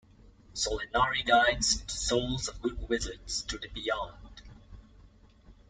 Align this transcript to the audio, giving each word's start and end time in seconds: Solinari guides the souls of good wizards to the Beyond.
Solinari 0.55 1.23
guides 1.23 1.81
the 1.83 1.91
souls 1.93 2.47
of 2.47 2.59
good 2.63 2.89
wizards 2.89 3.43
to 3.43 3.59
the 3.59 3.67
Beyond. 3.69 4.41